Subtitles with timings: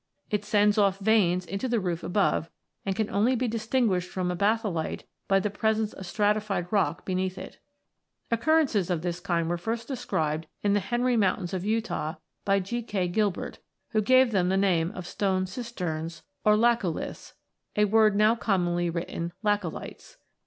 [0.31, 2.49] It sends off veins into the roof above,
[2.87, 7.37] and can only be distinguished from a batholite by the presence of stratified rock beneath
[7.37, 7.59] it.
[8.31, 12.81] Occurrences of this kind were first described in the Henry Mountains of Utah by G.
[12.81, 13.07] K.
[13.07, 13.59] Gilbert,
[13.89, 17.33] who gave them the name of" stone cisterns" or laccoliths,
[17.75, 20.17] a word now commonly written laccolites.